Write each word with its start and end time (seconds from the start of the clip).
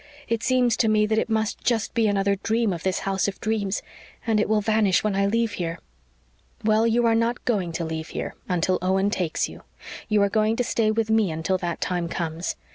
It 0.27 0.41
seems 0.41 0.75
to 0.77 0.87
me 0.87 1.05
that 1.05 1.19
it 1.19 1.29
must 1.29 1.61
just 1.63 1.93
be 1.93 2.07
another 2.07 2.33
dream 2.35 2.73
of 2.73 2.81
this 2.81 3.01
house 3.01 3.27
of 3.27 3.39
dreams 3.39 3.83
and 4.25 4.39
it 4.39 4.49
will 4.49 4.59
vanish 4.59 5.03
when 5.03 5.15
I 5.15 5.27
leave 5.27 5.51
here." 5.51 5.77
"Well, 6.65 6.87
you 6.87 7.05
are 7.05 7.13
not 7.13 7.45
going 7.45 7.71
to 7.73 7.85
leave 7.85 8.07
here 8.07 8.33
until 8.49 8.79
Owen 8.81 9.11
takes 9.11 9.47
you. 9.47 9.61
You 10.09 10.23
are 10.23 10.27
going 10.29 10.55
to 10.55 10.63
stay 10.63 10.89
with 10.89 11.11
me 11.11 11.29
until 11.29 11.59
that 11.59 11.81
times 11.81 12.11
comes. 12.13 12.55